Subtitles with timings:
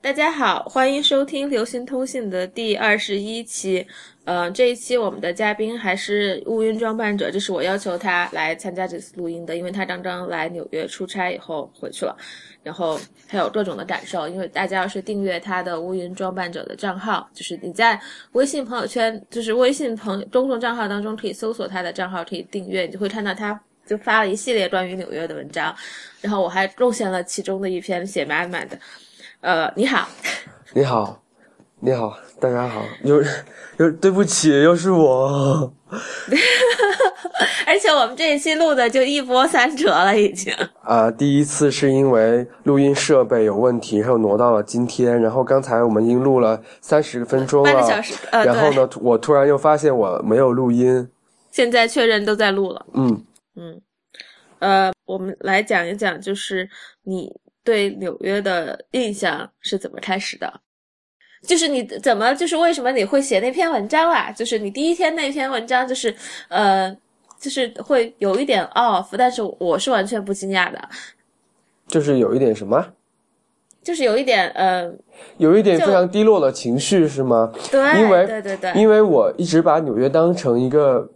[0.00, 3.84] 大家好，欢迎收听《流行通信》的第二十一期。
[4.24, 12.16] 呃，这一期我们的嘉宾还是乌云装扮者，这是我要求他来参加这次录音的，因为他刚刚来纽约出差以后回去了，
[12.62, 14.28] 然后他有各种的感受。
[14.28, 18.00] 因为大家要是订阅他的乌云装扮者的账号，就是你在
[18.32, 25.74] 微信朋友圈，就是微信朋公众账号当中可以搜索他的账号，可以订阅，你就会看到他就发了一系列关于纽约的文章，
[26.20, 28.78] 然后我还贡献了其中的一篇写满满的。
[29.40, 30.08] 呃，你好，
[30.74, 31.22] 你好，
[31.78, 33.22] 你好，大家好，又
[33.76, 35.72] 又对不起，又是我，
[37.64, 40.52] 而且我们这一期录的就一波三折了，已经。
[40.82, 51.08] 啊，第一次是因为录音设备有问题，然后挪到了今天，然后刚才我们已经录了三十分钟了，半个小时，呃，然后呢，我突然又发现我没有录音，
[51.52, 53.24] 现在确认都在录了，嗯。
[53.54, 53.80] 嗯，
[54.58, 56.68] 呃，我们来讲一讲，就是
[57.04, 57.30] 你。
[57.68, 60.50] 对纽约的印象是怎么开始的？
[61.42, 64.32] 就是你怎么，就是为什么你会写那篇文章啊？
[64.32, 66.14] 就是你第一天那篇文章，就是
[66.48, 66.90] 呃，
[67.38, 70.88] 就是会有一点 off，但是我是完全不惊讶的。
[71.86, 72.82] 就是有一点什么？
[73.82, 74.90] 就是有一点呃，
[75.36, 77.52] 有一点非常低落的情绪是吗？
[77.70, 81.06] 对，因为对对对，因为我一直把纽约当成一个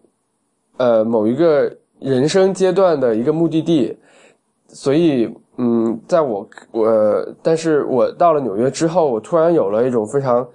[0.77, 3.97] 呃某一个人生阶段的一个目的地，
[4.69, 5.35] 所以。
[5.59, 10.49] 嗯，在我我，但是我到了纽约之后，我突然有了一种非常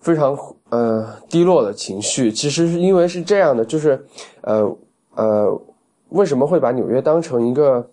[0.00, 0.36] 非常
[0.70, 2.32] 呃低落的情绪。
[2.32, 4.02] 其实是因为是这样的，就是
[4.40, 4.76] 呃
[5.16, 5.60] 呃，
[6.08, 7.86] 为什么会把纽约当成一个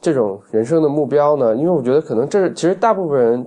[0.00, 1.56] 这种人生的目标呢？
[1.56, 3.46] 因为我觉得可能这其实大部分人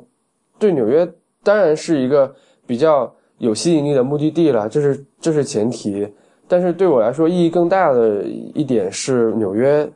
[0.60, 1.10] 对纽约
[1.44, 2.36] 当然是一个
[2.68, 6.14] 比较有吸引力的目的地了，这是这是前提。
[6.48, 9.90] 但是对我来说，意义更大的一点是纽约。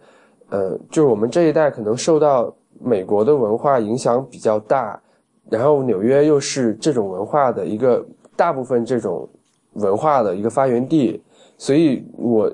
[0.50, 5.00] 呃，就是我们这一代可能受到美国的文化影响比较大，
[5.50, 9.28] 然后纽约又是这种文化的一个大部分这种
[9.73, 11.22] 文化的一个发源地，
[11.58, 12.53] 所以我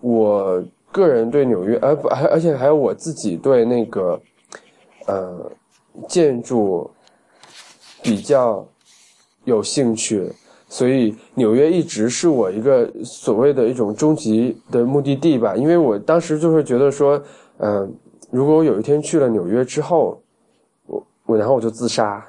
[0.00, 4.20] 我个人对纽约，而不而而且还有我自己对那个
[5.06, 5.50] 呃
[6.08, 6.90] 建筑
[8.02, 8.66] 比较
[9.44, 10.32] 有兴趣。
[10.72, 17.22] 所以纽约一直是我一个所谓的一种终极的目的地吧，因为我当时就是觉得说，
[17.58, 17.94] 嗯，
[18.30, 20.18] 如果我有一天去了纽约之后，
[20.86, 22.26] 我我然后我就自杀，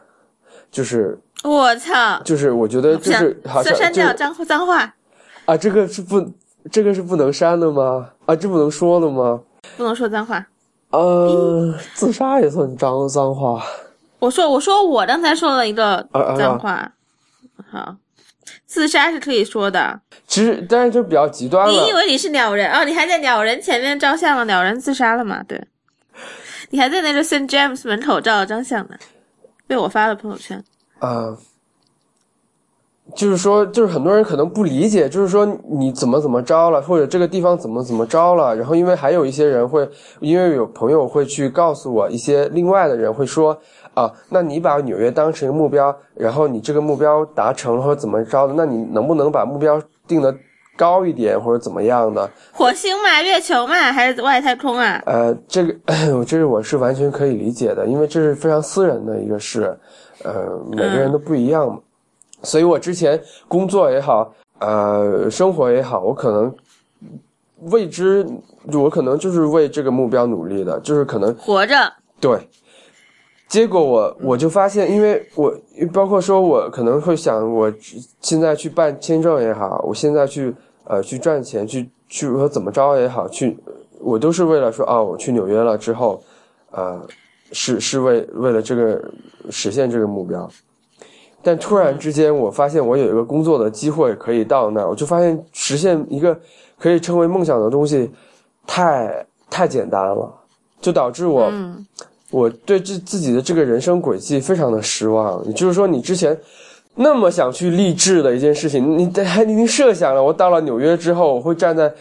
[0.69, 4.93] 就是我操，就是我觉得就是好像删掉脏脏话
[5.45, 6.21] 啊，这个是不
[6.69, 8.09] 这个是不能删的吗？
[8.25, 9.39] 啊，这不能说的吗？
[9.77, 10.45] 不能说脏话，
[10.89, 13.63] 呃，自杀也算脏脏话。
[14.19, 16.05] 我说我说我刚才说了一个
[16.37, 16.91] 脏话，
[17.71, 17.95] 好。
[18.65, 21.71] 自杀是可以说的，其实但是就比较极端了。
[21.71, 22.83] 你以为你是鸟人哦？
[22.83, 24.45] 你还在鸟人前面照相了？
[24.45, 25.43] 鸟人自杀了嘛？
[25.43, 25.63] 对，
[26.69, 28.97] 你还在那个 Saint James 门口照了张相呢，
[29.67, 30.63] 被我发了朋友圈。
[30.99, 31.37] 啊，
[33.15, 38.55] 就是说，就是很多人可能不理解，就是说你怎么怎么着了，或者这个地方怎么怎么着了。
[38.55, 39.87] 然后因为还有一些人会，
[40.19, 43.57] 因为有朋友会去告诉我，一些另外的人会说。
[43.93, 50.35] 啊，那你把纽约当成目标，然后你这个目标达成了或者怎么着的，那你能不能把目标定的
[50.75, 52.27] 高一点或者怎么样的？
[52.51, 54.99] 火星嘛，月球嘛，还是外太空啊？
[55.05, 55.75] 呃，这个，
[56.25, 59.77] 这是我是完全可以理解的，因为这是非常私人的一个事，
[60.23, 61.77] 呃，每个人都不一样嘛。
[62.43, 66.53] 所以我之前工作也好，呃，生活也好，我可能
[67.71, 68.27] 未知，
[68.73, 71.75] 我可能就是为这个目标努力的，就是可能活着，
[72.19, 72.47] 对。
[73.47, 75.53] 结果我我就发现，因为我
[75.93, 77.71] 包括说，我可能会想，我
[78.19, 80.51] 现在去办签证也好，我现在去
[80.85, 83.55] 呃去赚钱，去去说怎么着也好，去
[83.99, 86.23] 我都是为了说啊，我去纽约了之后，
[86.71, 86.99] 呃，
[87.51, 88.99] 是是为为了这个
[89.51, 90.49] 实现这个目标。
[91.43, 96.35] 但突然之间，我发现我有一个工作的机会可以到那儿，我就发现实现一个
[96.79, 98.09] 可以称为梦想的东西，
[98.65, 100.33] 太太简单了，
[100.81, 101.51] 就导致我。
[102.31, 105.45] 我对自自己的这个人生轨迹非常的失望。
[105.45, 106.35] 也就是说，你之前
[106.95, 111.93] 那么想去励志的一件事情，你还已经设想了，我到了纽约之后，我会站在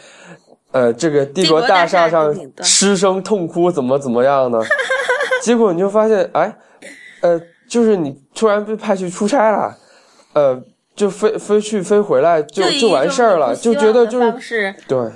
[0.71, 4.59] 呃这个帝国大厦上失声痛哭，怎么怎么样呢？
[5.45, 6.57] 结果你就发现，哎，
[7.21, 7.39] 呃，
[7.73, 9.75] 就是你突然被派去出差了，
[10.35, 10.63] 呃，
[10.95, 15.11] 就飞飞去飞回来，就就完事儿了，就觉得就是对。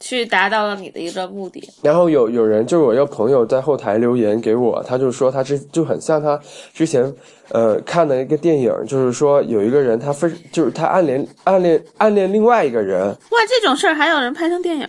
[0.00, 1.66] 去达到了你的一个目的。
[1.80, 6.38] 然后有有人就是我一个朋友在后台留言给我，他就说他之就很像他
[6.74, 7.10] 之前
[7.48, 13.08] 呃看的一个电影，就是说有一个人他非就是他暗恋暗恋暗恋另外一个人。
[13.08, 14.86] 哇，这种事儿还有人拍成电影？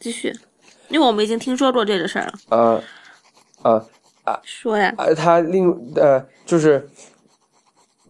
[0.00, 0.34] 继续，
[0.88, 2.32] 因为我们已经听说过这个事儿了。
[2.48, 2.82] 啊
[3.62, 3.84] 啊
[4.42, 6.88] 说呀，呃，他另呃就是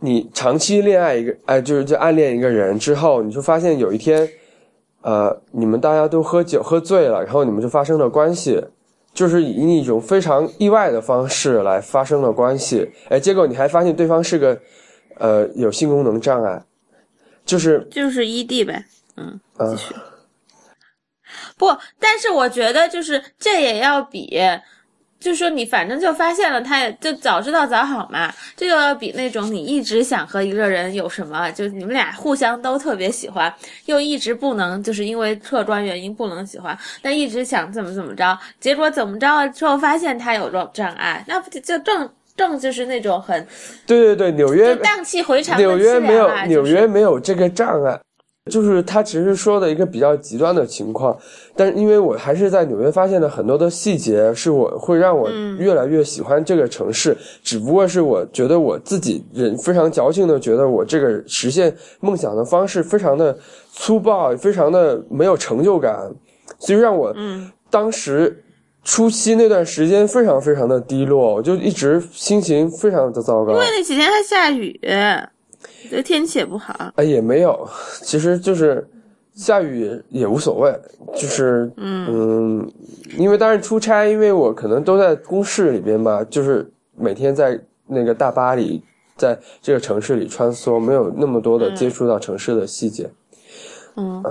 [0.01, 4.29] 你长期恋爱一个，哎、就是就暗恋一个人之后，你就发现有一天，
[5.03, 8.65] 呃，你们大家都喝酒喝醉了，然后你们就发生了关系，
[9.13, 14.61] 就是以一种非常意外的方式来发生了关系，哎，结果你还发现对方是个
[15.17, 16.63] 呃有性功能障碍，
[17.45, 18.85] 就是就是异地呗。
[19.17, 19.95] 嗯，呃继续。
[21.57, 21.67] 不，
[21.99, 24.39] 但是我觉得就是这也要比，
[25.21, 28.33] 就说你反正就发现了，他也就早知道早好嘛。
[28.57, 33.53] 这个要比那种你一直想和一个人有什么，就你们俩互相都特别喜欢，
[33.87, 43.45] 又一直不能，就是因为客观原因不能喜欢，但一直想怎么怎么着，结果怎么着了之后发现他有障障碍，那不就就正正就是那种很
[43.87, 47.99] 对对对，纽约就荡气回肠的纽约没有纽约没有这个障碍，
[48.49, 51.17] 就是他只是说的一个比较极端的情况，
[51.55, 57.17] 但是因为我还是在纽约发现了很多的细节，是我会让我嗯越来越喜欢这个城市。
[57.45, 63.39] 只不过是我觉得我自己人非常矫情的觉得我这个实现梦想的方式非常的
[63.71, 66.11] 粗暴，非常的没有成就感，
[66.59, 68.43] 所以让我嗯当时。
[68.85, 73.53] 初期那段时间非常非常的低落，我就一直心情非常的糟糕。
[73.53, 74.81] 因为那几天还下雨，
[75.91, 76.73] 这天气也不好。
[76.97, 77.69] 啊，也没有，
[78.03, 78.87] 其实就是
[79.35, 80.75] 下雨也也无所谓，
[81.15, 82.71] 就是嗯
[83.17, 88.83] 因为当时出差，因为我可能都在公司里边吧，就是每天在那个大巴里，
[89.17, 93.11] 在这个城市里穿梭，没有那么多的接触到城市的细节，
[93.97, 94.23] 嗯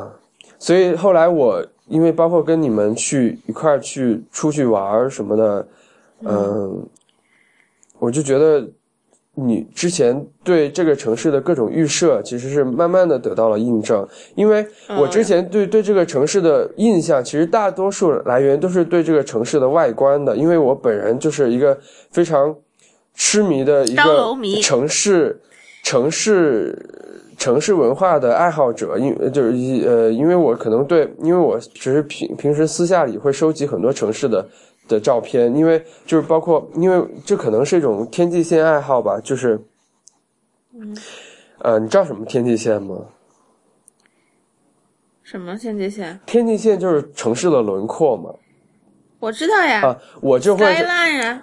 [0.59, 5.67] 所以后来我因为包括跟你们去一块儿去出去玩儿什么的，
[6.23, 6.83] 嗯，
[7.99, 8.67] 我就觉得
[9.39, 14.05] 你之前对这个城市的各种预设，其实是慢慢的得到了印证。
[14.33, 14.65] 因为
[14.99, 21.77] 我之前对对这个城市的印象，其实大多数来源都是对这个城市的外观的，因为我本人就是一个
[22.09, 22.55] 非常
[23.13, 25.39] 痴迷的一个城市
[25.83, 26.75] 城市
[27.37, 34.47] 城市文化的爱好者，因就是一呃，因为我可能对，因为我只是平平时私下里会收集很多城市的
[34.87, 39.59] 的照片，因为就是包括，因为这可能是一种天际线爱好吧，就是，
[40.73, 40.95] 嗯。
[41.59, 42.95] 呃，你知道什么天际线吗？
[45.23, 46.19] 什么天际线？
[46.25, 48.29] 天际线就是城市的轮廓嘛，
[49.19, 50.63] 我知道呀、啊，我就会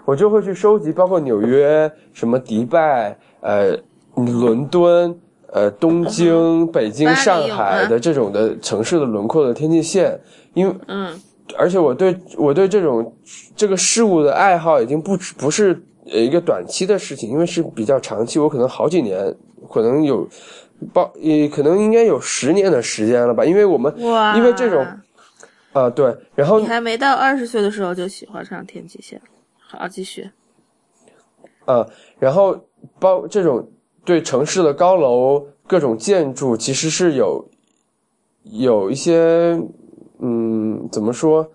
[0.04, 3.76] 我就会去收集，包括纽约、什么迪拜、呃
[4.14, 10.18] 伦敦、呃东京、北京、上海的这种的城市的轮廓的天际线，
[10.54, 11.20] 因为嗯
[11.56, 13.14] 而且我对我对这种
[13.54, 19.34] 这个事物的爱好已经不只不是呃一个短期的事情，因为是比较长期，我可能好几年，
[19.70, 20.26] 可能有
[20.92, 24.86] 包也可能应该有十年的时间了吧，因为我们，因为这种
[25.72, 29.20] 啊、对，然后你还没到二十岁的时候就喜欢上天际线。
[29.58, 30.30] 好，继续。
[31.64, 31.84] 呃，
[32.18, 32.56] 然后
[33.00, 33.68] 包这种
[34.04, 37.48] 对城市的高楼、各种建筑，其实是有
[38.44, 39.58] 有一些，
[40.24, 41.46] 嗯，怎么说？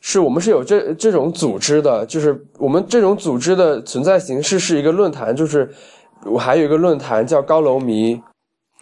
[0.00, 5.68] 是我们是有这这种组织的，就是我们这种组织的存在形式是一个论坛，就是
[6.24, 8.20] 我还有一个论坛叫高楼迷，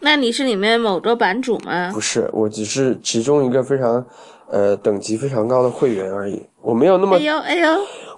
[0.00, 2.00] 那你是里面某个版主吗不？
[2.00, 4.04] 是，我只是其中一个非常
[4.50, 7.69] 呃等级非常高的会员而已，我没有那么哎呦哎呦，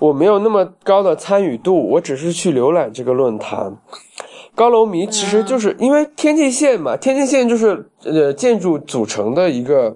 [0.00, 3.76] 我没有那么高的参与度，我只是去浏览这个论坛。
[4.54, 9.94] 高楼迷其实就是因为天际线嘛，天际线就是呃建筑组成的一个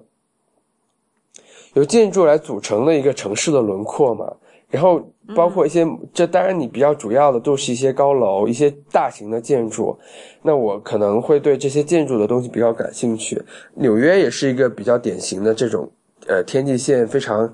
[1.75, 4.33] 由建筑来组成的一个城市的轮廓嘛。
[4.69, 5.03] 然后
[5.35, 5.85] 包括一些，
[6.15, 9.99] 这当然你比较主要的都是一些高楼、一些大型的建筑。
[10.43, 13.43] 那我可能会对这些建筑的东西比较感兴趣。
[13.75, 15.91] 纽约也是一个比较典型的这种
[16.29, 17.53] 呃天际线非常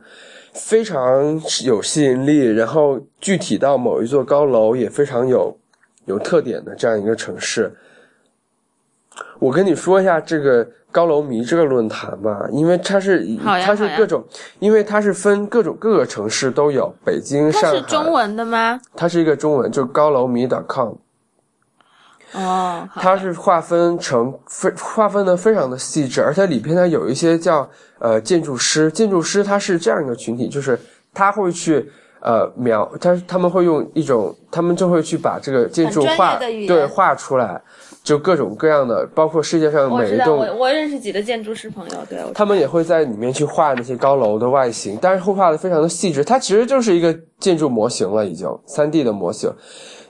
[0.52, 5.56] 非常有吸引力，然后具体到某一座高楼也非常有
[6.04, 7.74] 有特点的这样一个城市。
[9.38, 13.22] 我跟你说一下这个高楼迷这个论坛吧，因为它是
[13.62, 14.24] 它是各种，
[14.60, 18.80] 因为它是分各种各个城市都有，北京、上海，它是中文的吗？
[18.96, 20.94] 它是一个中文，就高楼迷 .com。
[22.32, 30.80] 哦，它是划分成非划分的非常的细致，而且里边呢有一些叫呃建筑师，建筑师他是这样一个群体，就是
[31.12, 31.86] 他会去
[32.20, 37.60] 呃描他他们会用一种他们就会去把这个建筑画对画出来，
[38.06, 46.22] 就各种各样的，包括世界上每一栋我我认识几个建筑师朋友，对，他们也会在里面去画那些高楼的外形，但是会画的非常的细致。
[46.22, 49.50] 它其实就是一个建筑模型了，已经三 D 的模型，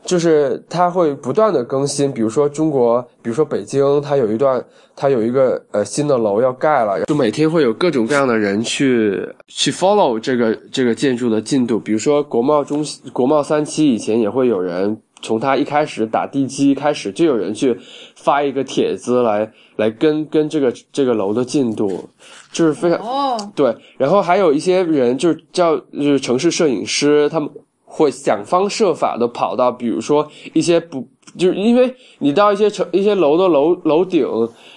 [0.04, 2.12] 就是它会不断的更新。
[2.12, 4.62] 比如说中国，比如说北京，它有一段，
[4.94, 11.80] 它有一个呃新的楼要盖了，就每天会有各种各样的人去去 follow 这个这个建筑的进度。
[11.80, 12.84] 比如说国贸中
[13.14, 15.00] 国贸三期以前也会有人。
[15.22, 17.76] 从他一开始打地基开始，就有人去
[18.14, 22.08] 发一个帖子来来跟跟这个这个楼的进度，
[22.52, 23.74] 就是非常哦，对。
[23.96, 27.48] 然后还有一些人就是叫就是城市摄影师，他们
[27.84, 34.26] 会想方设法的跑到，比如说一些不就是因为你到一些城一些楼的楼楼顶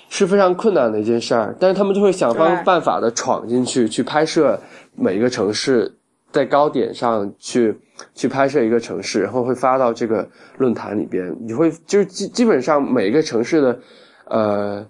[0.09, 4.59] 是非常困难的一件事儿，但是他们就会想方办法的闯进去去拍摄
[4.95, 5.98] 每一个城市
[6.31, 7.77] 在高点上去
[8.13, 11.35] 去拍摄一个城市，然后会发到这个论坛里边。
[11.41, 13.79] 你会就是基基本上每一个城市的
[14.25, 14.87] 呃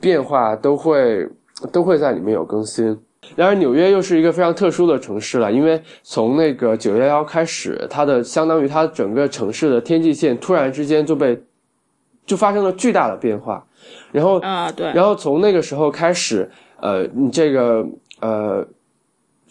[0.00, 1.28] 变化都会
[1.72, 2.98] 都会在里面有更新。
[3.36, 11.40] 然而，纽约又是一个非常特殊的城市了，因为从那个九幺幺开始，它的相当于它整个城市的天际线突然之间就被
[12.26, 13.64] 就发生了巨大的变化，
[14.10, 17.86] 然后啊，对，然后从那个时候开始，呃，你这个
[18.20, 18.66] 呃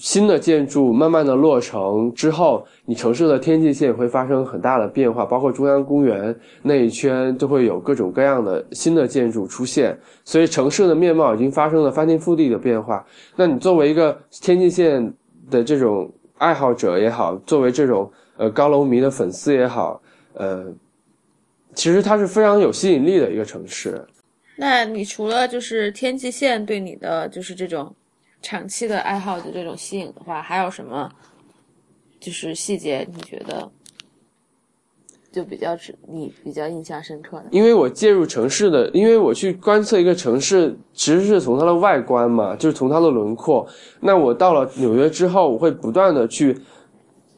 [0.01, 13.05] 新的建筑慢慢的落成之后，你城市的天际线会发生很大的变化，包括中央公园那一圈都会有各种各样的新的建筑出现，所以城市的面貌已经发生了翻天覆地的变化。
[13.35, 15.13] 那你作为一个天际线
[15.51, 20.01] 的这种爱好者也好，作为这种呃高楼迷的粉丝也好，
[20.33, 20.65] 呃，
[21.75, 24.03] 其实它是非常有吸引力的一个城市。
[24.57, 27.93] 那你除了就是天际线对你的就是这种
[28.41, 31.09] 长期的爱好的这种吸引的话，还有什么
[32.19, 33.69] 就是细节你觉得
[35.31, 37.45] 就比较你比较印象深刻的？
[37.51, 43.65] 因为我介入城市的，因为我去观测一个城市，其实是从它的外观嘛，就是从它的轮廓。
[44.01, 46.57] 那我到了纽约之后，我会不断的去，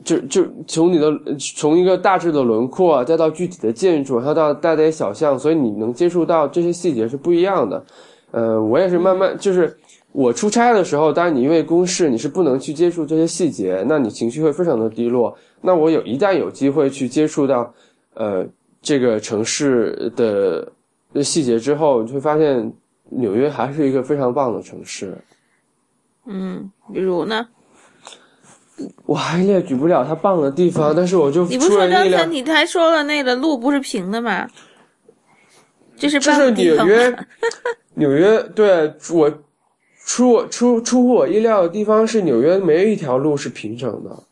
[0.04, 7.86] 就就从你的从一个大致的轮廓，再到具体的建筑，再到大街小巷，所以你能接触到这些细节是不一样的。
[8.32, 9.78] 呃，我也是慢慢就是
[10.14, 15.36] 我出差的时候，当然你因为公事你是不能去接触这些细节，那你情绪会非常的低落。
[15.60, 17.74] 那我有一旦有机会去接触到，
[18.14, 18.46] 呃，
[18.82, 20.72] 这个城市的
[21.24, 22.72] 细节之后，你会发现
[23.10, 25.18] 纽约还是一个非常棒的城市。
[26.26, 27.48] 嗯，比如呢？
[29.06, 32.26] 我还列举不了它棒的地方，但是我就你不说刚才。
[32.26, 34.48] 你还说了那个路不是平的吗？
[35.96, 37.16] 这是这是纽约，
[37.96, 39.32] 纽约对我
[40.06, 44.24] 出我出出乎我意料的地方是纽约没有一条路是平整的，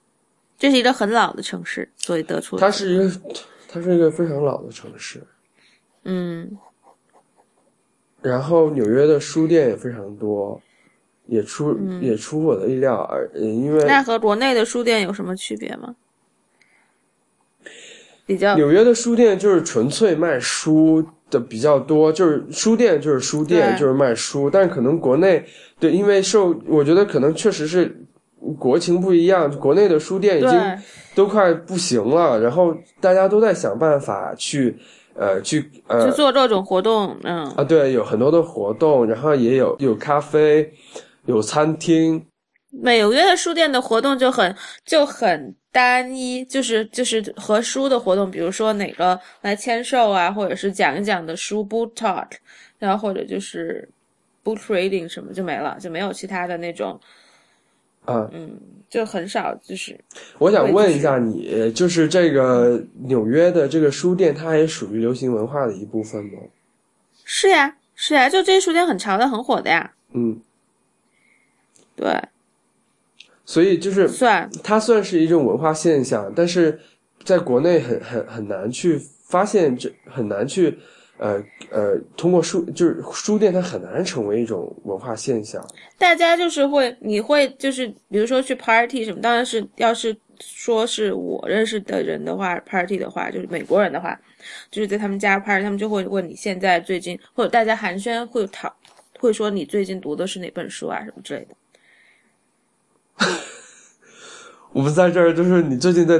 [0.57, 3.11] 这是一个很老的城市，所以得出它是一个
[3.67, 5.23] 它是一个非常老的城市。
[6.03, 6.57] 嗯
[8.21, 10.61] 然后纽约的书店也非常多，
[11.25, 15.95] 也出、也出乎我的意料，而呃因为嗯那和国内的书店有什么区别吗？
[18.25, 25.43] 比较纽约的书店就是纯粹卖书的比较多，就是书店就是书店就是卖书，但是可能国内
[25.79, 28.05] 对，因为受我觉得可能确实是
[28.59, 30.51] 国情不一样，国内的书店已经
[31.15, 34.77] 都快不行了，然后大家都在想办法去
[35.15, 40.71] 呃去呃就做这种活动，嗯，啊对，有很多的活动，然后也有有咖啡，
[41.25, 42.23] 有餐厅，
[42.71, 52.27] 纽约的书店的活动就很就很单一，就是就是和书的活动，比如说哪个来签售啊，或者是讲一讲的书 book talk，
[52.79, 53.87] 然后或者就是
[54.43, 56.99] book reading 什么就没了，就没有其他的那种，
[58.07, 58.57] 嗯，
[58.89, 59.99] 就很少，就是
[60.39, 66.39] 我想问一下你，就是这个纽约的这个书店，它也属于流行文化的一部分吗？
[67.23, 70.41] 是呀是呀，就这些书店很潮的，很火的呀，嗯，
[71.95, 72.19] 对，
[73.45, 76.79] 所以就是算它算是一种文化现象，但是
[77.23, 80.77] 在国内很很很难去发现这，很难去
[81.17, 85.65] 呃呃通过书就是书店，它很难成为一种文化现象。
[85.97, 94.19] 大家就是会，你会就是比如说去 party 什么，当然是要是说是我认识的人的话，party 的话，就是美国人的话，
[94.71, 98.73] 就是在他们家 party，他们就会问你现在最近，或者大家寒暄会讨，
[99.19, 101.55] 会说你最近读的是哪本书啊什么之类的。
[104.73, 106.19] 我们在这儿就是你最近在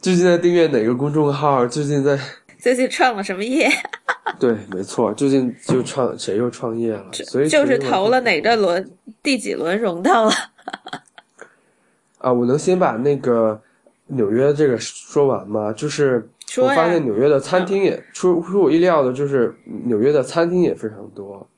[0.00, 1.66] 最近在订阅哪个公众号？
[1.66, 2.18] 最近在
[2.58, 3.68] 最近创了什么业？
[4.38, 8.90] 对，没错，最近就创谁又创业了，所以就是投了哪个轮，
[9.22, 10.32] 第几轮融到了。
[12.18, 13.60] 啊，我能先把那个
[14.06, 15.72] 纽约这个说完吗？
[15.72, 19.54] 就是我发现纽约的餐厅也出出乎我意料的，就是
[19.86, 21.48] 纽约的餐厅也非常多。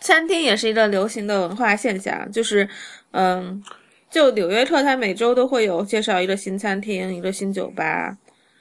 [0.00, 2.68] 餐厅也是一个流行的文化现象，就是，
[3.12, 3.62] 嗯，
[4.10, 8.16] 就纽约客，他每周都会有介绍一个新餐厅、一个新酒吧，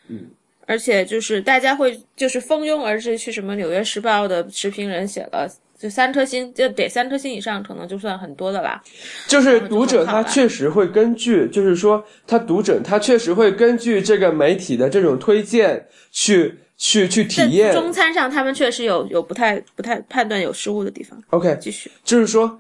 [0.08, 0.26] 嗯，
[0.66, 5.48] 而且就是大家会就是蜂拥而至去什么《纽约时报》的持评人写了。
[5.80, 8.82] 就三颗星，就得三颗星以上，可能就算很多的啦。
[9.28, 17.74] 就是读者他确实会根据，就是说他读者他确实会根据这个媒体的这种推荐去去去体验。
[17.74, 21.22] 中餐上，他们确实有有不太不太判断有失误的地方。
[21.32, 22.60] OK，继续，就是说，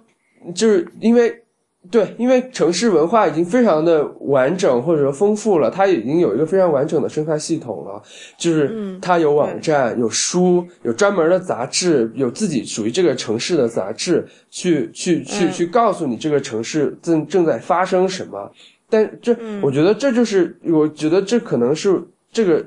[0.53, 1.43] 就是因为
[1.89, 8.01] 对，因为城市文化已经非常的完整或者说丰富了，它已经有一个非常完整的生态系统了。
[8.37, 18.51] 就是嗯它有网站、有书、有专门的杂志，有自己属于这个城市的杂志，去去去嗯去告诉你这个城市正正在发生什么。
[18.89, 22.01] 但这，嗯我觉得这就是，我觉得这可能是
[22.33, 22.65] 这个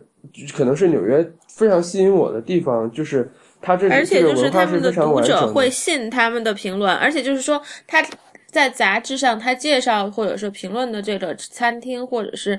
[0.55, 5.21] 可能是纽约非常吸引我的地方，就是它这而且就是他们的读。
[5.21, 8.05] 者会信他们的评论，而且就是说他
[8.47, 12.59] 在杂志上他介绍或者是评论的这个餐厅或者是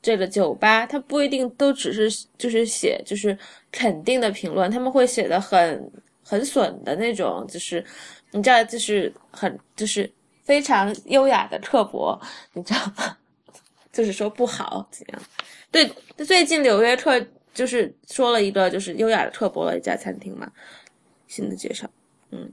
[0.00, 3.36] 这个酒吧，他不一定都只是就是写就是
[3.70, 5.90] 肯定的评论，他们会写的很
[6.22, 7.84] 很损的那种，就是
[8.32, 10.10] 你知道，就是很就是
[10.44, 12.18] 非常优雅的刻薄，
[12.52, 13.16] 你知道吗？
[13.92, 15.20] 就是说不好怎样？
[15.70, 20.50] 对，最近纽约特就是说了一个就是优雅的特博了一家餐厅嘛，
[21.26, 21.88] 新的介绍。
[22.30, 22.50] 嗯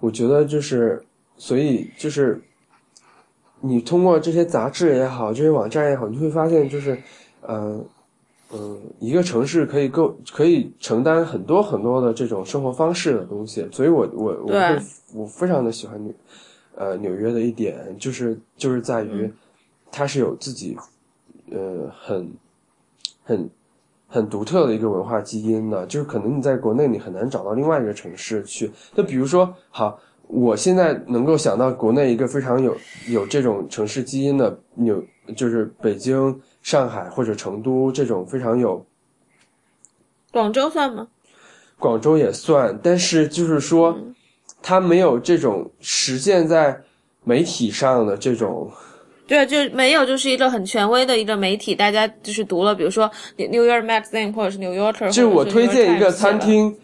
[0.00, 1.02] 我觉得就是，
[1.36, 2.40] 所以就是，
[3.60, 6.96] 你通过这些杂志也好，这些网站也好，你会发现就是，
[7.40, 7.84] 呃，
[8.52, 14.78] 嗯、一个城市可以够可以承担很多很多的这种生活方式的东西，所以我我我会
[15.14, 16.14] 我非常的喜欢纽
[16.76, 19.28] 呃纽约的一点就是就是在于，
[19.90, 20.76] 它是有自己
[21.50, 22.32] 呃很
[23.24, 23.50] 很
[24.06, 28.70] 很独特的一个文化基因的，就是可能你在国内你很难找到另外一个城市去。
[28.94, 32.76] 就比如说，好，我现在能够想到国内一个非常有
[33.08, 35.04] 有这种城市基因的，有
[35.36, 38.84] 就是北京、上海或者成都这种非常有，
[40.32, 41.08] 广州算吗？
[41.78, 43.98] 广州也算，但是就是说，
[44.62, 46.82] 它没有这种实现在
[47.24, 48.70] 媒体上的这种。
[49.28, 53.06] 对，就没有，就是一个很权威的一个媒体，大家就是读了，比如说
[53.50, 56.74] 《New York Magazine》或者是《New Yorker》，就是我推荐一个餐厅，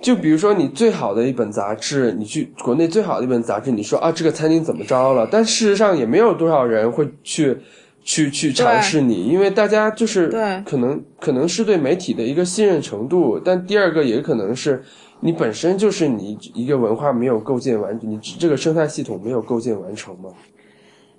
[0.00, 5.28] 就比如说你最好的一本杂志，你去国内最好的一本杂志，你说啊这个餐厅怎么着了？
[5.30, 7.56] 但事实上也没有多少人会去
[8.02, 14.82] 去去尝试你，因为大家就是对可能可能是对媒体的一个信任程度，但第二个也可能是
[15.20, 20.30] 你本身就是你一个文化没有构建完，你这个生态系统没有构建完成嘛。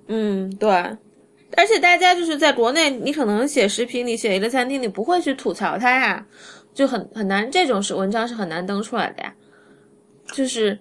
[0.08, 0.70] 嗯，对。
[1.56, 6.26] 而且大家就是在国内，你可能写食品，你写一个餐厅，你不会去吐槽它呀，
[6.74, 9.34] 就很很难，这种是文章是很难登出来的呀。
[10.32, 10.80] 就是，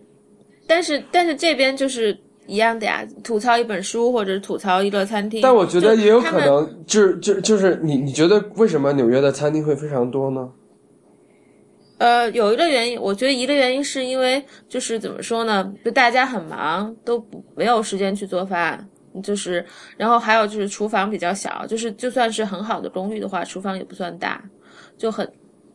[0.66, 5.42] 但是但是这边就是一样的呀，吐槽一本书或者吐槽一个餐厅。
[5.42, 10.50] 但我觉得也有可能，就是就就是你你觉得为什么纽约的餐厅会非常多呢？
[11.98, 18.88] 呃，有一个原因，我觉得一个原因是因为就是怎么说呢，就大家很忙，都不没有时间去做饭，
[19.20, 19.64] 就是，
[19.96, 24.42] 然后还有就是厨房比较小，就是就算是很好的公寓的话，厨房也不算大，
[24.96, 25.28] 就很，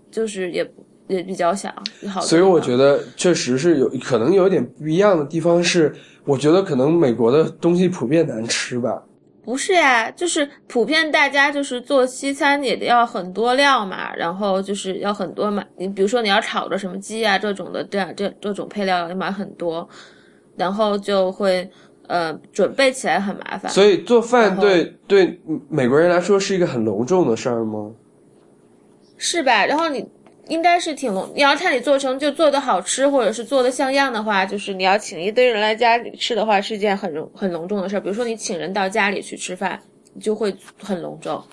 [0.09, 0.65] 就是也
[1.07, 1.73] 也比较小，
[2.09, 2.21] 好。
[2.21, 9.03] 所以我觉得，确实是有可能有点不一样的地方是，我觉得可能美国的东西普遍难吃吧。
[9.43, 19.87] 不是呀，就是普遍大家就是做西餐也得要很多料嘛，然后就是要很多买，你比如说你要炒个什么鸡啊这种的，这样这这种配料要买很多，
[20.57, 21.69] 然后就会
[22.07, 23.71] 呃准备起来很麻烦。
[23.71, 25.39] 所以做饭对对
[25.69, 27.91] 美国人来说是一个很隆重的事儿吗？
[29.17, 29.65] 是吧？
[29.65, 30.07] 然后你
[30.47, 37.99] 应该是挺隆，你要看你做成就做的好吃，或者是做的像样的话，就是你要请一堆人来家里吃的话，是一件很隆很隆重的事儿。
[37.99, 39.79] 比如说你请人到家里去吃饭，
[40.21, 41.43] 就会很隆重，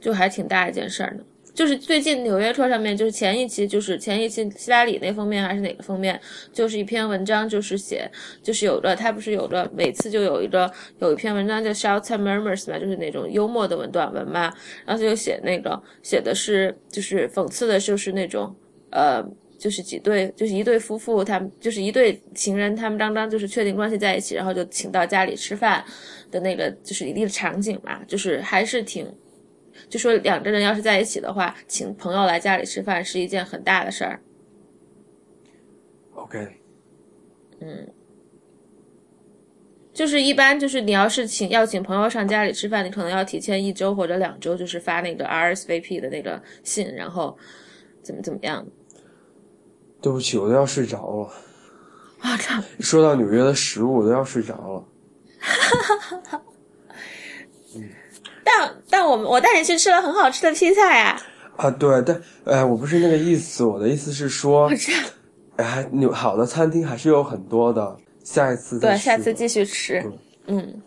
[0.00, 1.22] 就还挺大一件事儿呢。
[1.54, 6.20] 就是最近《纽约客》上面，就是前一期，就是前一期希拉里那封面还是哪个封面，
[6.52, 8.10] 就是一篇文章，就是写，
[8.42, 14.52] 就是有个他不是有个每次就有一个有一篇文章叫 Shouts and Murmurs 嘛，就是那种幽默的文短文嘛，
[14.84, 18.54] 然后他就写那个写的是就是讽刺的，就是那种
[18.90, 19.24] 呃。
[19.60, 25.84] 就是几对，就是一对夫妇，他们就是一对情人，他们刚刚就是确定关系在一起，然后就请到家里吃饭
[26.30, 29.06] 的那个，就是一个场景嘛，就是还是挺
[29.90, 34.22] 就说两个人要是在一起的话，请朋友来家里吃饭是一件很大的事儿。
[36.14, 36.60] OK，
[37.60, 37.92] 嗯，
[39.92, 47.36] 就是一般就是你要是请要请朋友上家里吃饭，你可能要提前一周或者两周，就是发那个 RSVP 的那个信，然后
[48.02, 48.64] 怎么怎么样。
[50.00, 51.32] 对不起，我都要睡着了。
[52.22, 52.62] 我操！
[52.78, 54.84] 说到纽约的食物，我都要睡着了。
[58.44, 61.20] 但但我们我带你去吃了很好吃的披萨呀。
[61.56, 64.98] 啊，对，但哎，我不是那个意思，我的意思是说我，知道。
[65.56, 70.02] 哎，纽好的餐厅还是有很多的，下一次再对，下次继续吃。
[70.46, 70.82] 嗯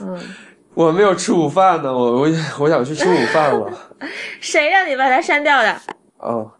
[0.00, 0.20] 嗯，
[0.74, 2.28] 我没有吃午饭呢，我我
[2.60, 3.70] 我想去吃午饭了。
[4.40, 5.76] 谁让你把它删掉的？
[6.18, 6.50] 哦，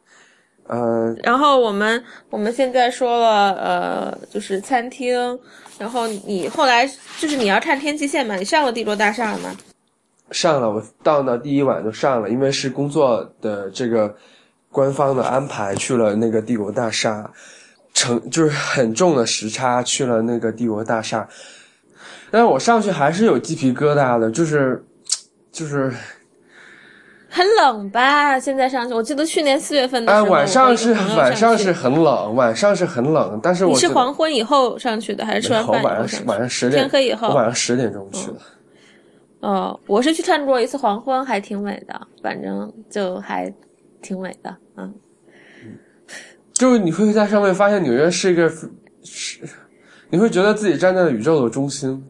[0.67, 5.39] 呃，然后我们我们现在说了，呃，就是餐厅。
[5.79, 6.87] 然后你后来
[7.19, 8.37] 就是你要看天际线嘛？
[8.37, 9.57] 你上了帝国大厦了吗？
[10.31, 14.15] 上了，我到那第一晚就上了，因为是工作的这个
[14.71, 17.29] 官方的安排，去了那个帝国大厦，
[17.93, 21.29] 成就是很重的时差去了那个帝国大厦，
[22.31, 24.85] 但是我上去还是有鸡皮疙瘩的，就是
[25.51, 25.93] 就是
[27.35, 28.39] 很冷吧？
[28.39, 36.27] 现在上去，我记得去年四月份的时哎，候，晚上是晚上是很冷，晚上是很冷，但是我是黄昏以后上去的，还是吃完我晚上？
[36.27, 38.37] 晚上十点天黑以后我晚上十点钟去的。
[39.41, 43.51] 哦，我是去看过一次黄昏，还挺美的，反正就还
[44.03, 44.93] 挺美的，嗯。
[46.53, 48.47] 就是你会在上面发现纽约是一个
[49.03, 49.41] 是，
[50.11, 52.05] 你会觉得自己站在了宇宙的中心。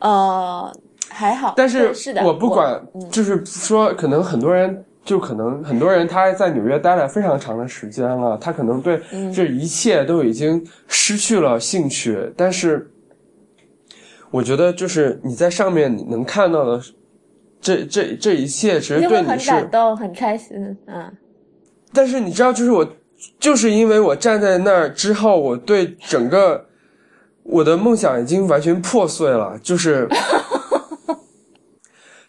[0.00, 0.70] 呃，
[1.08, 12.32] 还好，但是是的，我不管，嗯就是说，可能很多人，就可能很多人他在纽约待了非常长的时间了，他可能对嗯这一切都已经失去了兴趣。
[12.36, 12.90] 但是，
[14.30, 16.80] 我觉得就是你在上面你能看到的
[17.60, 21.10] 这这这一切，其实对你是感动，很开心，嗯。
[21.92, 22.86] 但是你知道，就是我，
[23.40, 26.66] 就是因为我站在那儿之后，我对整个
[27.42, 30.06] 我的梦想已经完全破碎了，就是，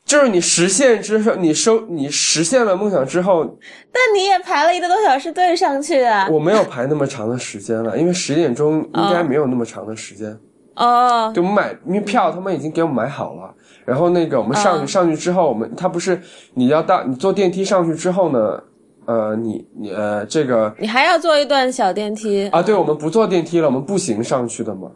[0.09, 3.45] 就是你实现之后，你收你实现了梦想之后，
[3.93, 6.27] 但你也排了一个多小时队上去啊！
[6.31, 10.35] 我没有排那么长的时间了，因为十点钟应该没有那么长的时间。
[10.77, 13.53] 哦，就，我们买，因为票他们已经给我们买好了。
[13.85, 16.19] 然后那个我们上去、嗯上去之后，我们他不是
[16.55, 18.59] 你要到你坐电梯上去之后呢，
[19.05, 24.89] 呃，你你呃这个你还要坐一段小电梯啊，对，我们不坐电梯了，我们步行上去的嘛。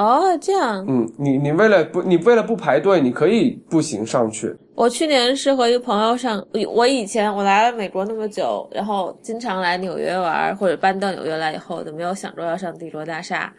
[0.00, 0.82] 哦，这样。
[0.88, 4.50] 嗯，你你为了不，你为了不排队，你可以步行上去。
[4.74, 6.42] 我去年是和一个朋友上，
[6.74, 13.52] 我以前我来了美国那么久，然后经常来纽约玩，或者搬到纽约来以后，就没有想过要上帝国大厦。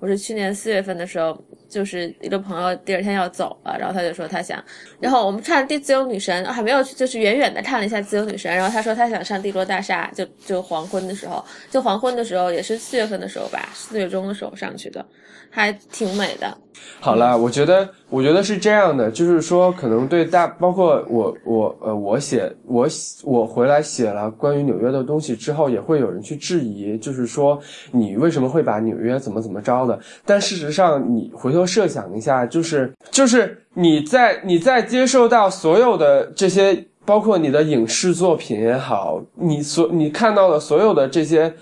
[0.00, 4.62] 我是去年四月份的时候，就是一个朋友第二天要走了，然后他就说他想，
[4.98, 15.06] 然后我们看第自由女神还没有去，就是远远的看了一下自由女神，然后他说他想上帝国大厦，就就黄昏的时候，就黄昏的时候也是四月份的时候吧，四月中的时候上去的，
[15.54, 16.52] 还挺美的。
[16.98, 27.58] 好了，我觉得，我觉得是这样的，就是说，可能对大，包括我，我，呃，我写，我写我回来写了关于纽约的东西之后，也会有人去质疑，就是说，
[27.92, 29.96] 你为什么会把纽约怎么怎么着的？
[30.26, 41.54] 但事实上，你回头设想一下，就是，就是你在你在接受到所有的这些，包括你的影视作品也好，你所你看到的所有的这些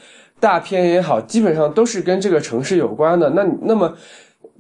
[0.43, 3.31] 大片也好，基本上都是跟这个城市有关的。
[3.31, 3.97] 那那么。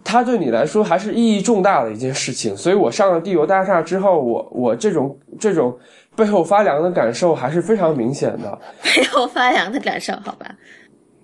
[0.05, 5.79] 它对你来说还是意义重大的一件事情，所以我上了帝国大厦之后，我我这种这种
[6.17, 10.57] 背后发凉的感受还是非常明显的，背后发凉的感受，好吧？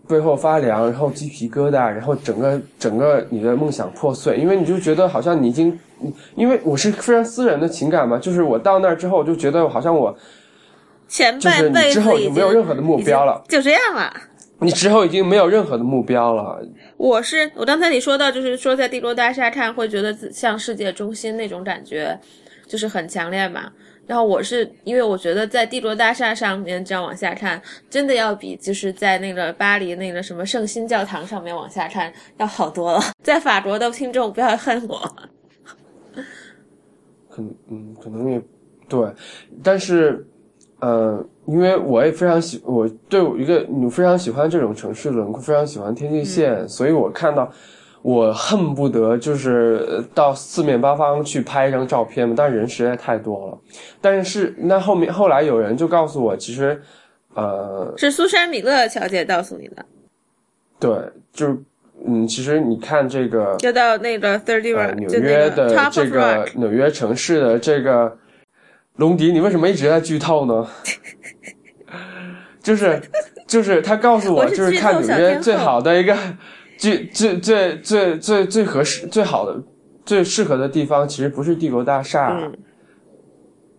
[0.06, 5.76] 背后发凉，然后鸡皮疙瘩，然后整个整个你的梦想破碎，因为你就觉得好像你已经，
[6.36, 10.16] 因为我是非常私人的情感嘛，就是我到那儿之后，我就觉得好像我
[11.08, 14.12] 前半辈子之后就没有任何的目标了，就这样了。
[14.60, 16.60] 你之后已经没有任何的目标了，
[16.96, 22.18] 我是我刚才你说到，就是说在帝国大厦看会觉得自像世界中心那种感觉，
[22.66, 23.72] 就是很强烈嘛。
[24.06, 33.00] 然后我是因为我觉得在帝国大厦上面这样往下看，真的要比就是在那个巴黎那个什么圣心教堂上面往下看要好多了。
[33.22, 34.98] 在法国的听众不要恨我，
[37.28, 38.42] 可能嗯可能也
[38.88, 39.06] 对，
[39.62, 40.26] 但是
[40.80, 47.50] 呃，因为我也非常喜，我对我一个你非常喜欢这种城市轮廓，非常喜欢天际线，所以我看到
[48.02, 53.58] 我恨不得就是呃到四面八方去拍一张照片嘛，但人实在太多了。
[54.00, 56.78] 但是那后面后来有人就告诉我，其实
[57.34, 59.86] 呃是苏珊米勒小姐告诉你的，
[60.78, 60.90] 对，
[61.32, 61.56] 就是
[62.06, 68.16] 嗯，其实你看这个就到那个 Thirty 呃 Rock，、纽约的这个纽约城市的这个
[68.96, 70.66] 龙迪，你为什么一直在剧透呢？
[72.68, 73.00] 就是
[73.46, 76.14] 就是他告诉我，我是就是看纽约最好的一个
[76.76, 79.58] 最最最最最最合适、最好的、
[80.04, 82.52] 最适合的地方，其实不是帝国大厦，嗯，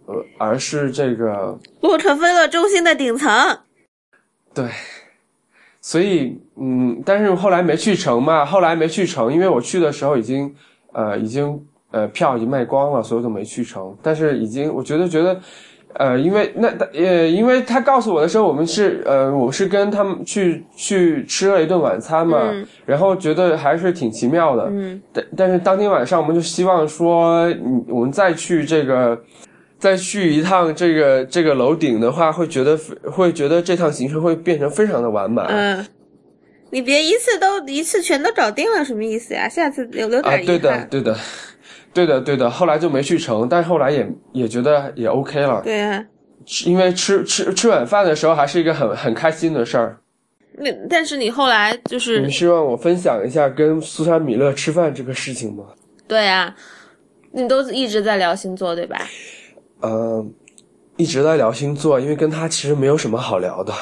[0.07, 3.29] 呃，而是这个洛克菲勒中心的顶层。
[4.55, 4.65] 对。
[5.81, 10.51] 所以，嗯，但是后来没去成嘛，后来没去成，因为我去的时候已经，
[10.93, 13.95] 呃，已经呃票已经卖光了，所以就没去成。
[14.01, 15.39] 但是已经，我觉得觉得。
[15.95, 24.67] 呃，因为那呃，因为他告诉我的时候，我们是呃，我是跟他们去去吃了一顿晚餐嘛，嗯然后觉得还是挺奇妙的。
[24.69, 29.19] 嗯但但是当天晚上，我们就希望说，嗯我们再去这个，
[29.79, 32.77] 再去一趟这个这个楼顶的话，会觉得
[33.11, 35.47] 会觉得这趟行程会变成非常的完满。
[35.47, 35.85] 嗯，
[36.69, 39.49] 你别一次都一次全都搞定了，什么意思呀？
[39.49, 41.17] 下次留留啊，点遗对的，对的，
[41.93, 42.49] 对的，对的。
[42.49, 46.05] 后来就没去成，但是后来也也觉得也 OK 了，对啊，
[46.65, 49.97] 因为吃吃吃晚饭的时候还是一个很很开心的事儿。
[50.53, 55.63] 那但是你后来就是你希望我分享一下跟苏珊米勒吃饭这个事情吗？
[56.07, 56.53] 对啊，
[57.31, 58.99] 你都一直在聊星座对吧？
[59.81, 60.25] 呃，
[60.97, 63.73] 一直在聊星座，因为跟他其实没有什么好聊的。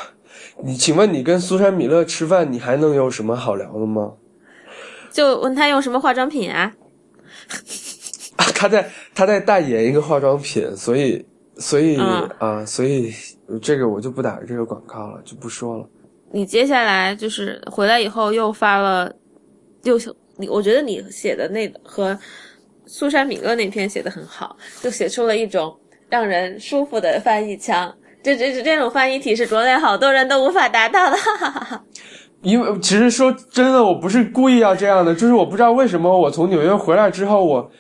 [0.64, 4.14] 你请问你跟苏珊米勒吃饭，你还能有什么好聊的吗？
[5.12, 6.74] 就问他用什么化妆品啊？
[8.56, 11.26] 他在他在代言一个化妆品，所以
[11.58, 13.12] 所以啊、嗯所以
[13.62, 15.90] 这个我就不打这个广告了，就不说了。
[16.32, 19.12] 你接下来就是回来以后又发了，
[19.84, 19.98] 又
[20.36, 22.18] 你我觉得你写的那和
[22.86, 25.76] 苏珊米勒那篇写的很好，就写出了一种
[26.10, 27.94] 让人舒服的翻译腔。
[28.24, 31.84] 这这这这种翻译体是国内好多人都无法达到的，哈哈哈哈。
[32.42, 37.72] 因为其实说真的，我不是故意要这样的，就是我不知道为什么我从纽约回来之后，我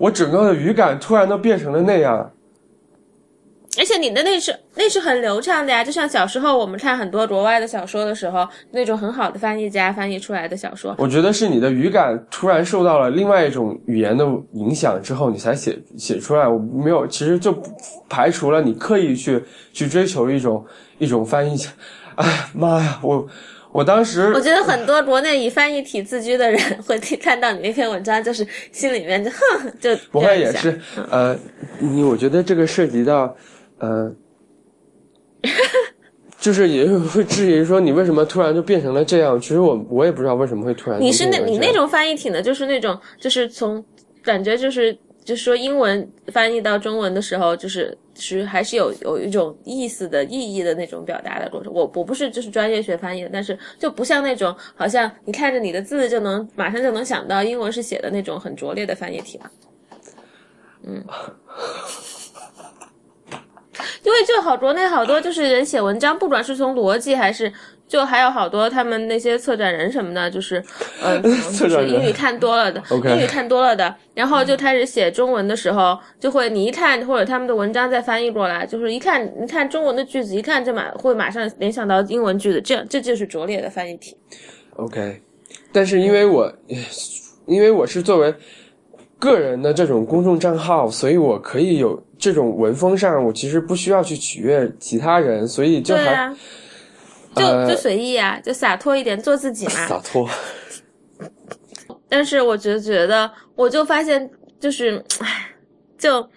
[0.00, 2.32] 我整个的语感突然都变成了那样。
[3.78, 16.48] 而且你的那是那是很流畅的呀，就像小时候我们看很多国外的小说的时候，那种很好的翻译家翻译出来的小说，我觉得是你的语感突然受到了另外一种语言的影响之后，你才写写出来。
[16.48, 17.56] 我没有，其实就
[18.08, 20.64] 排除了你刻意去去追求一种
[20.98, 21.56] 一种翻译。
[22.16, 23.24] 哎妈呀，我
[23.72, 30.80] 我当时我觉得很多国内以翻译体自居的人会看到你那篇文章，就是心里面就哼， 就不会也是
[31.10, 31.36] 呃，
[31.78, 33.36] 你我觉得这个涉及到
[33.78, 34.12] 呃。
[36.38, 39.38] 就是也会质疑说你为什么突然就变成了这样？
[39.38, 43.84] 其实我我也不知道为什么会突然你是那你那种翻译体呢，就是那种就是从
[44.22, 51.72] 感觉就是就说英文翻译到中文的时候，就是是还是有有一种意思的意义的那种表达的过程。
[51.72, 59.50] 我我不是就是专业学翻译的，但是就不像那种好像你看着你的字就能马上就能想到英文是写的那种很拙劣的翻译体嘛。
[60.84, 61.04] 嗯。
[64.02, 67.52] 因为就好国内好多就是人写文章，不管是从逻辑还是，
[67.90, 70.62] 就还有好多他们那些策展人什么的，就是
[71.02, 71.20] 呃，
[71.58, 84.16] 就是英语看多了的英语看多了的，然后就开始写中文的时候，就会你一看或者他们的文章再翻译过来，就是一看你看中文的句子，一看就马会马上联想到英文句子，这样这就是拙劣的翻译体。
[84.76, 85.20] OK，
[85.72, 86.52] 但是因为我，
[87.46, 88.32] 因为我是作为
[89.18, 96.36] 个人的这种公众账号，所以我可以有这种文风上，我其实不需要去取悦其他人，所以就还、啊，
[97.36, 99.86] 就呃就随意啊，就洒脱一点，做自己嘛。
[99.86, 100.28] 洒脱。
[102.08, 105.48] 但是我觉得觉得，我就发现就是，唉，
[105.96, 106.28] 就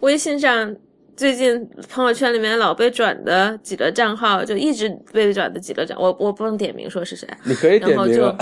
[0.00, 0.74] 微信上
[1.16, 8.24] 最近朋友圈里面老被转的几个账号，就一直被转的几个账，我我不能点名说是谁，你可以点然后就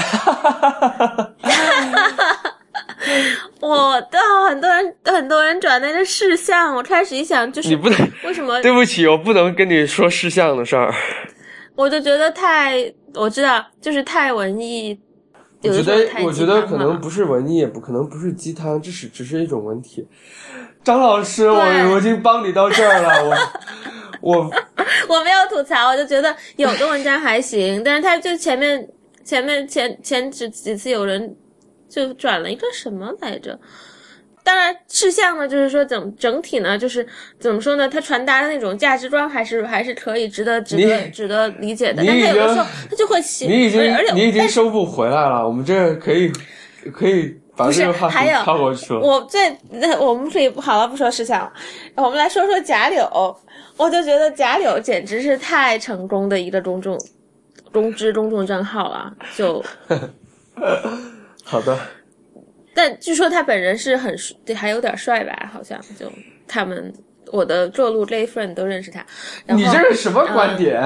[3.60, 4.18] 我的
[4.48, 7.98] 很多人很多人转那个事项，我开始一想，就是你不能。
[8.24, 10.94] 为什么对不起，我不能跟你说事项的事儿。
[11.78, 14.98] 我就觉得太，我知道就是太文艺，
[15.62, 20.04] 有我觉得我觉得可能不是文艺，也不可能不是鸡汤，这是只是一种文体。
[20.82, 21.56] 张老师，我
[21.92, 23.22] 我已经帮你到这儿了，
[24.20, 24.50] 我 我
[25.08, 28.88] 我没有吐槽，我就觉得有的文章还行，但是他就前面
[29.22, 31.36] 前面前前几几次有人
[31.88, 33.56] 就转了一个什么来着？
[34.48, 37.06] 当然，事项呢，就是说整整体呢，就是
[37.38, 37.86] 怎么说呢？
[37.86, 42.02] 它传达的那种价值观还是还是可以值得值得值得理解的。
[42.02, 46.32] 但他有的时候他就会起，你已经而且你已经收不回来了，我们这可以
[46.94, 49.00] 可以把不是这个话题还有跳过去了。
[49.00, 51.52] 我最那我们可以好了，不说事项了，
[51.96, 53.06] 我们来说说贾柳。
[53.76, 56.98] 我就觉得贾柳简直是太成功的一个公众
[57.70, 59.62] 公知公众账号了，就
[61.44, 61.78] 好的，
[62.78, 64.14] 但据说他本人是很
[64.44, 66.08] 对，还有点帅吧，好像就
[66.46, 66.94] 他们
[67.32, 69.04] 我的做路 gay friend 都认识他。
[69.48, 70.80] 你这是什么观点？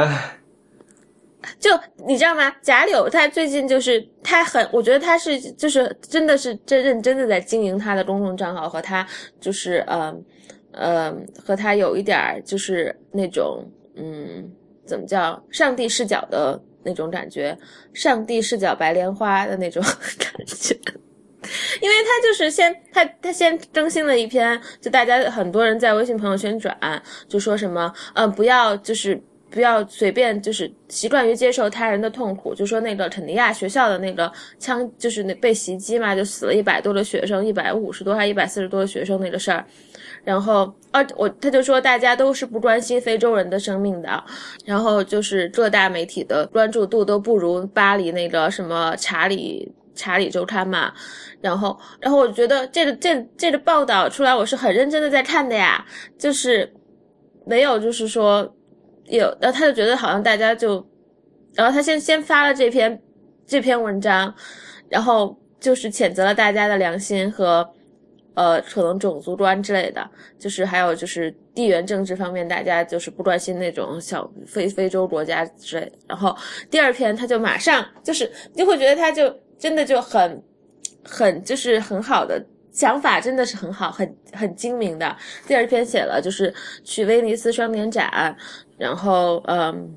[1.60, 1.70] 就
[2.06, 2.50] 你知道吗？
[2.62, 9.06] 贾柳他最近就是他很，我觉得他是就是真的是真认真的在经营他的公众账号，和他
[9.38, 10.16] 就是呃
[10.72, 14.50] 呃和他有一点就是那种嗯
[14.86, 17.54] 怎么叫上帝视角的那种感觉，
[17.92, 19.82] 上帝视角白莲花的那种
[20.18, 20.74] 感觉。
[21.80, 39.66] 因为他就是先他他先更新了一篇，就大家很多人在微信朋友圈转，就说什么嗯不要就是不要随便就是习惯于接受他人的痛苦，就说那个肯尼亚学校的那个枪就是那被袭击嘛，就死了一百多的学生，一百五十多还一百四十多的学生那个事儿，
[40.24, 44.24] 然后啊我他就说大家都是不关心非洲人的生命的，
[44.64, 49.70] 然后就是各大媒体的关注度都不如巴黎那个什么查理。
[49.94, 50.92] 查理周刊嘛，
[51.40, 55.84] 然后，然后我觉得这个这这个报道出来，我是很认真的在看的呀，
[56.18, 56.72] 就是
[57.44, 58.56] 没有就是说
[59.04, 60.84] 有，然后他就觉得好像大家就，
[61.54, 62.98] 然后他先先发了这篇
[63.46, 64.34] 这篇文章，
[64.88, 67.68] 然后就是谴责了大家的良心和
[68.34, 76.34] 呃可能种族观之类的，就是还有就是地缘政治方面，大家就是不关心那种小非非洲国家之类的，然后
[76.70, 79.30] 第二篇他就马上就是就会觉得他就。
[79.62, 80.42] 真的就很，
[81.04, 85.16] 很就是很好的想法，真的是很好，很很精明的。
[85.46, 88.36] 第二篇写了就是去威尼斯双年展，
[88.76, 89.96] 然后嗯，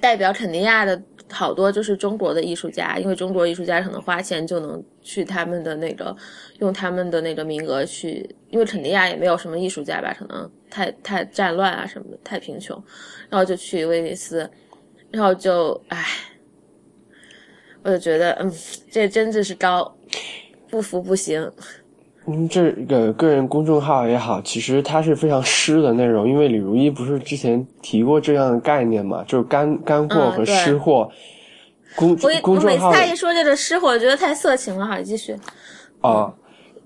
[0.00, 1.00] 代表肯尼亚的
[1.30, 6.16] 好多就是中国的艺术家，因为中国艺术家可能花钱就能去他们的那个
[6.58, 12.76] 用他们的那个名额去，因为肯尼亚也没有什么艺术家吧，可能太太战乱啊什么的，太贫穷，
[13.30, 14.50] 然后就去威尼斯，
[15.12, 16.04] 然后就唉。
[17.84, 18.52] 我就觉得，嗯，
[18.90, 19.92] 这真的是高，
[20.70, 21.50] 不服不行。
[22.26, 31.10] 嗯，这个个人公众号也好，其实它是非常湿的内容，因为李如一不是之前提过这样的概念嘛，就是干干货和湿货。
[31.96, 34.86] 公公众号，他一说这个湿货，我觉得太色情了。
[34.86, 35.36] 好，继续。
[36.00, 36.32] 啊，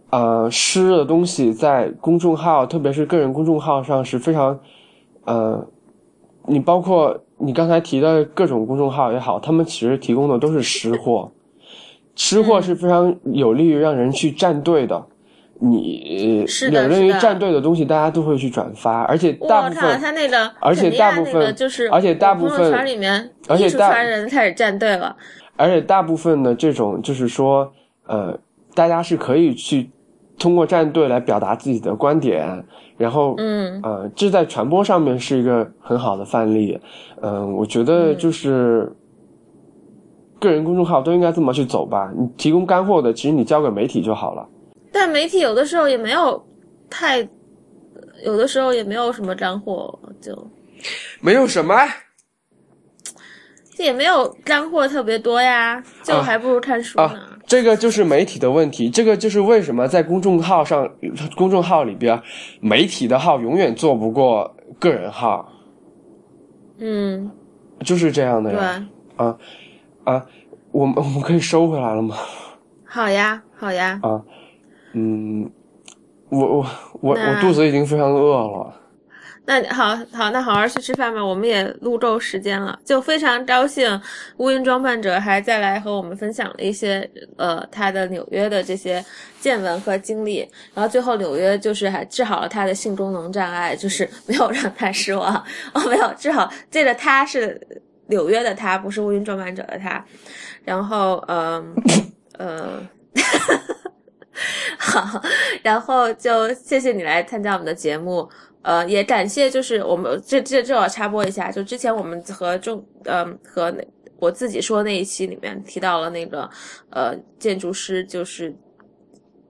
[0.08, 4.58] 呃，湿的东西在公众号，特别是个人公众号上是非常，
[5.26, 5.68] 呃，
[6.46, 7.22] 你包括。
[7.38, 11.30] 你刚才提的各种公众号也好，他们其实提供的都是吃货，
[12.14, 15.06] 吃货是非常有利于让人去站队的。
[15.58, 25.16] 你有利于站队的东西，大家都会去转发，而且大部分他那个，而且大部分就是，而且大部分圈里面，而且大人开始站队了。
[25.56, 27.72] 而且大部分的这种就是说，
[28.06, 28.38] 呃，
[28.74, 29.88] 大家是可以去
[30.38, 32.64] 通过战队来表达自己的观点。
[32.98, 36.80] 然后，嗯，呃，这在传播上面是一个很好的范例，
[37.20, 38.90] 嗯，我觉得就是
[40.40, 42.10] 个人公众号都应该这么去走吧。
[42.16, 44.48] 你提供干货的，其实你交给媒体就好了。
[44.90, 46.42] 但媒体有的时候也没有
[46.88, 47.18] 太，
[48.24, 50.34] 有的时候也没有什么干货，就
[51.20, 51.74] 没有什么，
[53.76, 57.20] 这也没有干货特别多呀，就还不如看书呢。
[57.46, 60.88] 这个就是媒体的问题，这个就是为什么在公众号上，
[61.36, 62.20] 公众号里边，
[62.60, 65.48] 媒体的号永远做不过个人号。
[66.78, 67.30] 嗯，
[67.84, 68.86] 就是这样的呀。
[69.16, 69.38] 啊
[70.04, 70.26] 啊，
[70.72, 72.16] 我们我们可以收回来了吗？
[72.84, 73.98] 好呀，好呀。
[74.02, 74.20] 啊，
[74.92, 75.50] 嗯，
[76.28, 76.66] 我我
[77.00, 78.74] 我我肚子已经非常饿了。
[79.46, 81.24] 那好好，那好好去吃饭吧。
[81.24, 84.00] 我们也录够时间了，就非常高兴，
[84.38, 89.04] 乌云装扮者还再来和我们分享了一些呃他的纽约的这些
[89.40, 90.40] 见闻和经历。
[90.74, 95.34] 然后最后纽约就是还治好了他的性功能障碍，就是没有让他失望。
[95.72, 97.60] 哦，没有治好，这个他是
[98.08, 100.04] 纽约的他，不是乌云装扮者的他。
[100.64, 101.72] 然后嗯
[102.36, 102.82] 呃，
[104.76, 105.22] 好，
[105.62, 108.28] 然后就谢谢你来参加我们的节目。
[108.66, 113.86] 呃，也感谢，就是我们这这这我插播一下，就之前我们和中嗯和那
[114.18, 116.50] 我自己说那一期里面提到了那个
[116.90, 118.52] 呃建筑师就是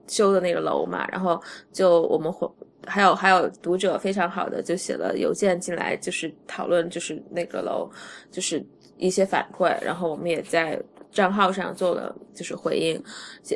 [0.07, 1.41] 修的那个楼嘛，然后
[1.73, 2.47] 就我们会
[2.85, 7.89] 还有还有读者非常好的就写了邮件进来，就是讨论就是那个楼
[8.29, 8.63] 就是
[8.97, 10.79] 一些反馈，然后我们也在
[11.11, 13.03] 账号上做了就是回应，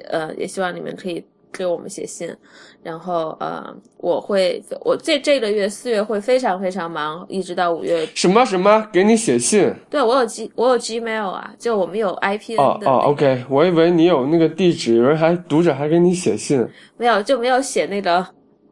[0.10, 1.24] 呃也希望你们可以。
[1.52, 2.34] 给我们写信，
[2.82, 3.64] 然后呃，
[3.98, 8.06] 我会我这这个月四月会非常非常忙，一直到五月。
[8.16, 8.88] 什么什么？
[8.92, 9.74] 给你写信？
[9.90, 12.64] 对，我有 G 我有 Gmail 啊，就我们有 IP 的。
[12.64, 16.66] 哦哦，OK，我以为你有那个地址，有人还读者还给你写信。
[16.98, 18.26] 没有，就没有写那个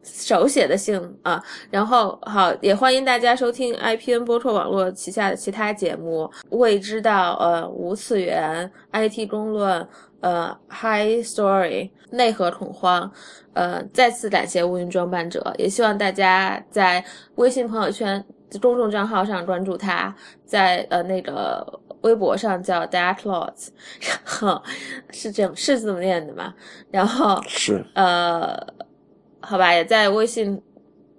[0.04, 1.44] 手写的信啊。
[1.70, 9.88] 然后好，也欢迎大家收听 IPN 播客网络旗下的其他节目，未知道呃无次元 IT 公论。
[10.22, 13.12] 呃，High Story 内核恐慌，
[13.54, 17.04] 呃，再次感谢乌云装扮者，也希望大家在
[17.36, 18.24] 微信朋友圈
[18.62, 21.66] 公众账号上关注他，在呃那个
[22.02, 23.70] 微博上叫 Dark Lords，
[24.02, 24.62] 然后
[25.12, 26.54] 是这是这么念的嘛？
[26.90, 28.58] 然后是呃，
[29.40, 30.62] 好吧，也在微信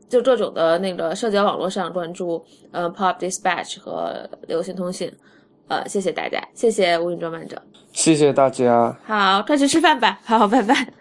[0.09, 5.13] 就各种的那个社交网络上关注呃 Pop Dispatch 和流行通信。
[5.69, 7.63] 呃，谢谢大家，谢谢无云装扮者，
[7.93, 8.97] 谢谢大家。
[9.07, 11.00] 好，快去吃饭吧，好好，拜拜。